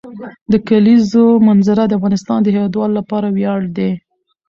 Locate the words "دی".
3.77-3.91